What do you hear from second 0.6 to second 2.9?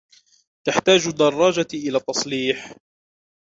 تحتاج دراجتي إلى تصليح.